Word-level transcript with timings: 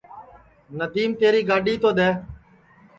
ندیم 0.77 1.11
تیری 1.19 1.41
گاڈؔی 1.49 1.75
تو 1.81 1.89
دؔے 1.97 2.09